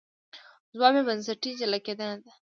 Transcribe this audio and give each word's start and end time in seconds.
ځواب 0.75 0.93
یې 0.97 1.01
بنسټي 1.07 1.51
جلا 1.59 1.79
کېدنه 1.85 2.15
ده. 2.23 2.31